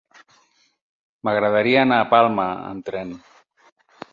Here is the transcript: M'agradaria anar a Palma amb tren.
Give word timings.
M'agradaria 1.27 1.83
anar 1.83 1.99
a 2.01 2.07
Palma 2.17 2.49
amb 2.73 2.89
tren. 2.89 3.13